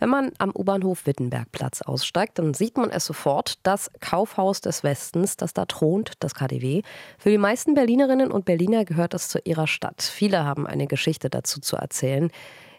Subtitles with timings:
[0.00, 5.36] Wenn man am U-Bahnhof Wittenbergplatz aussteigt, dann sieht man es sofort, das Kaufhaus des Westens,
[5.36, 6.80] das da thront, das KDW.
[7.18, 10.00] Für die meisten Berlinerinnen und Berliner gehört es zu ihrer Stadt.
[10.00, 12.30] Viele haben eine Geschichte dazu zu erzählen.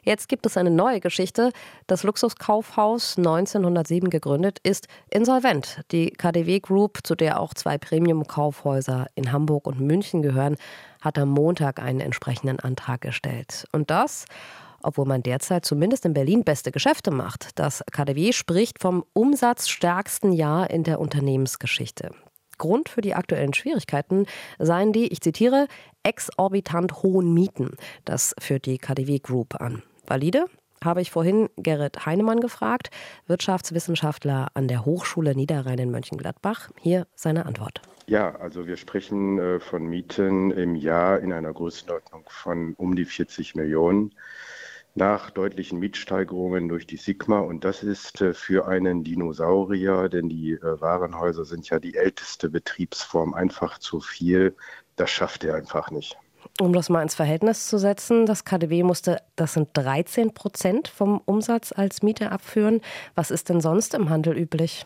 [0.03, 1.51] Jetzt gibt es eine neue Geschichte.
[1.85, 5.81] Das Luxuskaufhaus, 1907 gegründet, ist insolvent.
[5.91, 10.55] Die KDW Group, zu der auch zwei Premium-Kaufhäuser in Hamburg und München gehören,
[11.01, 13.67] hat am Montag einen entsprechenden Antrag gestellt.
[13.71, 14.25] Und das
[14.83, 17.59] obwohl man derzeit zumindest in Berlin beste Geschäfte macht.
[17.59, 22.11] Das KDW spricht vom umsatzstärksten Jahr in der Unternehmensgeschichte.
[22.57, 24.27] Grund für die aktuellen Schwierigkeiten
[24.59, 25.67] seien die, ich zitiere,
[26.03, 27.71] exorbitant hohen Mieten.
[28.05, 29.81] Das führt die KDW Group an.
[30.05, 30.45] Valide?
[30.83, 32.89] Habe ich vorhin Gerrit Heinemann gefragt,
[33.27, 36.69] Wirtschaftswissenschaftler an der Hochschule Niederrhein in Mönchengladbach.
[36.79, 37.81] Hier seine Antwort.
[38.07, 43.05] Ja, also wir sprechen äh, von Mieten im Jahr in einer Größenordnung von um die
[43.05, 44.13] 40 Millionen
[44.95, 47.39] nach deutlichen Mietsteigerungen durch die Sigma.
[47.39, 52.49] Und das ist äh, für einen Dinosaurier, denn die äh, Warenhäuser sind ja die älteste
[52.49, 54.55] Betriebsform, einfach zu viel.
[54.95, 56.17] Das schafft er einfach nicht.
[56.59, 61.21] Um das mal ins Verhältnis zu setzen, das KDW musste, das sind 13 Prozent vom
[61.25, 62.81] Umsatz als Miete abführen.
[63.15, 64.85] Was ist denn sonst im Handel üblich?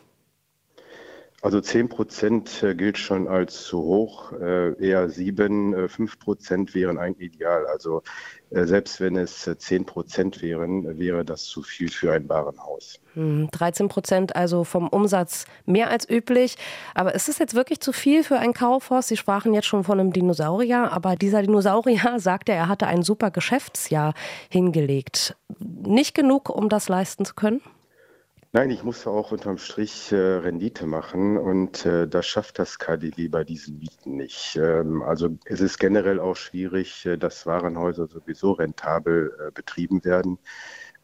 [1.45, 4.31] Also 10 Prozent äh, gilt schon als zu hoch.
[4.31, 7.67] Äh, eher 7, 5 äh, Prozent wären eigentlich ideal.
[7.67, 8.01] Also
[8.49, 12.99] selbst wenn es 10 Prozent wären, wäre das zu viel für ein Warenhaus.
[13.15, 16.55] 13 hm, Prozent also vom Umsatz mehr als üblich.
[16.95, 19.07] Aber ist es jetzt wirklich zu viel für ein Kaufhaus?
[19.07, 23.29] Sie sprachen jetzt schon von einem Dinosaurier, aber dieser Dinosaurier sagte, er hatte ein super
[23.29, 24.15] Geschäftsjahr
[24.49, 25.35] hingelegt.
[25.59, 27.61] Nicht genug, um das leisten zu können?
[28.55, 33.27] Nein, ich muss auch unterm Strich äh, Rendite machen und äh, das schafft das KDW
[33.27, 34.55] bei diesen Mieten nicht.
[34.55, 40.39] Ähm, also es ist generell auch schwierig, äh, dass Warenhäuser sowieso rentabel äh, betrieben werden.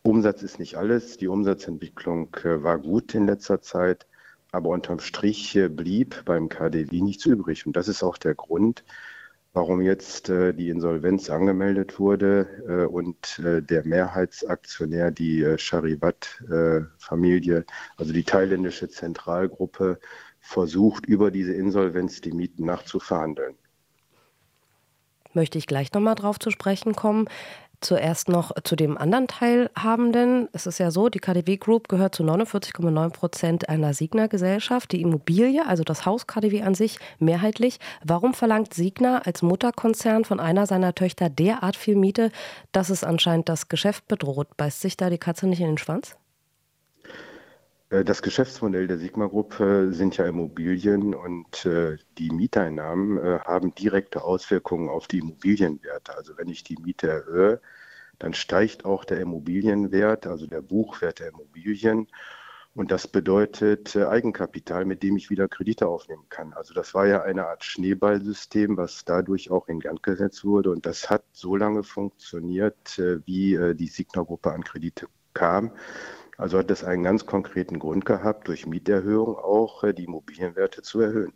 [0.01, 1.17] Umsatz ist nicht alles.
[1.17, 4.07] Die Umsatzentwicklung äh, war gut in letzter Zeit,
[4.53, 7.67] aber unterm Strich äh, blieb beim KDW nichts übrig.
[7.67, 8.85] Und das ist auch der Grund,
[9.53, 17.65] warum jetzt äh, die Insolvenz angemeldet wurde äh, und äh, der Mehrheitsaktionär, die äh, Charivat-Familie,
[17.97, 19.99] also die thailändische Zentralgruppe,
[20.39, 23.55] versucht, über diese Insolvenz die Mieten nachzuverhandeln.
[25.33, 27.27] Möchte ich gleich nochmal drauf zu sprechen kommen.
[27.81, 30.47] Zuerst noch zu dem anderen Teilhabenden.
[30.53, 34.91] Es ist ja so, die KDW Group gehört zu 49,9 Prozent einer Signa-Gesellschaft.
[34.91, 37.79] Die Immobilie, also das Haus KDW an sich, mehrheitlich.
[38.05, 42.31] Warum verlangt Signa als Mutterkonzern von einer seiner Töchter derart viel Miete,
[42.71, 44.55] dass es anscheinend das Geschäft bedroht?
[44.57, 46.15] Beißt sich da die Katze nicht in den Schwanz?
[47.91, 54.23] Äh, das Geschäftsmodell der Sigma-Gruppe sind ja Immobilien und äh, die Mieteinnahmen äh, haben direkte
[54.23, 56.15] Auswirkungen auf die Immobilienwerte.
[56.15, 57.61] Also wenn ich die Miete erhöhe,
[58.19, 62.07] dann steigt auch der Immobilienwert, also der Buchwert der Immobilien.
[62.73, 66.53] Und das bedeutet Eigenkapital, mit dem ich wieder Kredite aufnehmen kann.
[66.53, 70.71] Also das war ja eine Art Schneeballsystem, was dadurch auch in Gang gesetzt wurde.
[70.71, 75.73] Und das hat so lange funktioniert, wie die Signa-Gruppe an Kredite kam.
[76.41, 80.99] Also hat es einen ganz konkreten Grund gehabt, durch Mieterhöhung auch äh, die Immobilienwerte zu
[80.99, 81.33] erhöhen.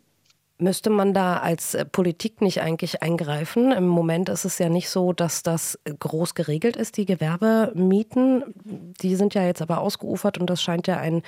[0.58, 3.70] Müsste man da als äh, Politik nicht eigentlich eingreifen?
[3.70, 8.52] Im Moment ist es ja nicht so, dass das groß geregelt ist, die Gewerbemieten.
[9.00, 11.22] Die sind ja jetzt aber ausgeufert und das scheint ja ein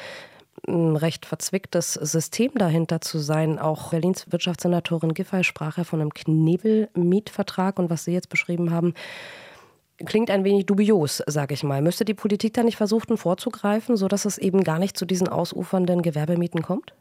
[0.67, 3.61] recht verzwicktes System dahinter zu sein.
[3.61, 8.95] Auch Berlins Wirtschaftssenatorin Giffey sprach ja von einem Knebelmietvertrag und was Sie jetzt beschrieben haben,
[10.07, 11.83] klingt ein wenig dubios, sage ich mal.
[11.83, 16.03] Müsste die Politik da nicht versuchen vorzugreifen, sodass es eben gar nicht zu diesen ausufernden
[16.03, 16.95] Gewerbemieten kommt?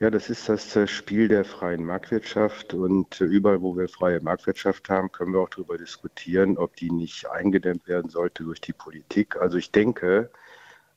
[0.00, 4.20] Ja, das ist das äh, Spiel der freien Marktwirtschaft und äh, überall, wo wir freie
[4.20, 8.72] Marktwirtschaft haben, können wir auch darüber diskutieren, ob die nicht eingedämmt werden sollte durch die
[8.72, 9.36] Politik.
[9.36, 10.30] Also ich denke,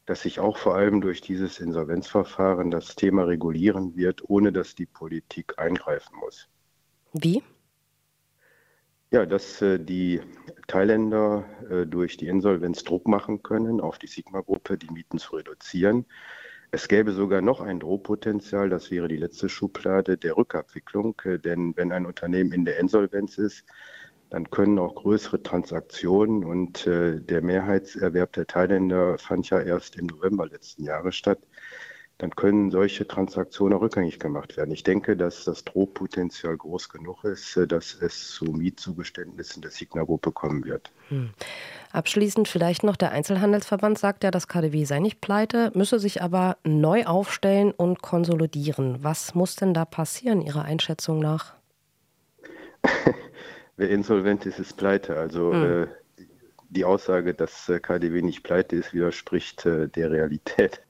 [0.08, 4.88] dass sich auch vor allem durch dieses Insolvenzverfahren das Thema regulieren wird, ohne dass die
[4.88, 6.48] Politik eingreifen muss.
[7.14, 7.44] Wie?
[9.10, 10.20] Ja, dass äh, die
[10.68, 16.06] Thailänder äh, durch die Insolvenz Druck machen können auf die Sigma-Gruppe, die Mieten zu reduzieren.
[16.72, 21.74] Es gäbe sogar noch ein Drohpotenzial, das wäre die letzte Schublade der Rückabwicklung, äh, denn
[21.78, 23.64] wenn ein Unternehmen in der Insolvenz ist,
[24.30, 30.48] dann können auch größere Transaktionen und der Mehrheitserwerb der Thailänder fand ja erst im November
[30.48, 31.40] letzten Jahres statt
[32.20, 34.72] dann können solche Transaktionen rückgängig gemacht werden.
[34.72, 40.32] Ich denke, dass das Drohpotenzial groß genug ist, äh, dass es zu Mietzugeständnissen der Signa-Gruppe
[40.32, 40.92] kommen wird.
[41.10, 41.30] Hm.
[41.92, 46.58] Abschließend vielleicht noch der Einzelhandelsverband sagt ja, das KDW sei nicht pleite, müsse sich aber
[46.64, 48.98] neu aufstellen und konsolidieren.
[49.04, 51.54] Was muss denn da passieren, Ihrer Einschätzung nach?
[53.78, 55.18] Wer insolvent ist, ist pleite.
[55.18, 55.84] Also hm.
[55.84, 55.88] äh,
[56.70, 60.82] die Aussage, dass äh, KDW nicht pleite ist, widerspricht äh, der Realität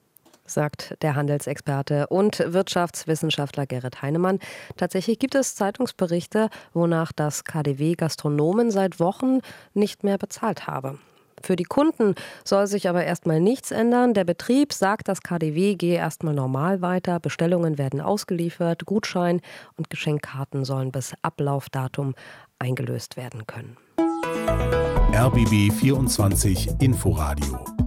[0.48, 4.40] sagt der Handelsexperte und Wirtschaftswissenschaftler Gerrit Heinemann.
[4.76, 9.40] Tatsächlich gibt es Zeitungsberichte, wonach das KDW Gastronomen seit Wochen
[9.74, 11.00] nicht mehr bezahlt habe.
[11.42, 14.14] Für die Kunden soll sich aber erstmal nichts ändern.
[14.14, 17.20] Der Betrieb sagt, das KDW gehe erstmal normal weiter.
[17.20, 19.42] Bestellungen werden ausgeliefert, Gutschein
[19.76, 22.16] und Geschenkkarten sollen bis Ablaufdatum
[22.60, 23.78] eingelöst werden können.
[25.14, 27.87] RBB 24 Inforadio